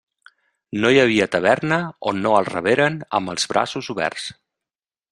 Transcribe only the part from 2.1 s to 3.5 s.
on no el reberen amb els